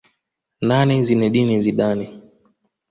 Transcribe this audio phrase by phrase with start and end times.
[0.67, 2.07] Nane Zinedine Zidane